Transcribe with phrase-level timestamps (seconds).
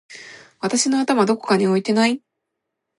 [0.59, 2.23] 私の頭どこかに置いてない？！